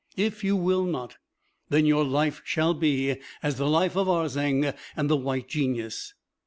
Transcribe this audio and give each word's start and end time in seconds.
If 0.17 0.43
you 0.43 0.55
will 0.55 0.85
not, 0.85 1.17
then 1.69 1.85
your 1.85 2.03
life 2.03 2.41
shall 2.43 2.73
be 2.73 3.17
as 3.43 3.57
the 3.57 3.69
life 3.69 3.95
of 3.95 4.07
Arzeng 4.07 4.73
and 4.95 5.09
the 5.11 5.15
White 5.15 5.47
Genius." 5.47 6.15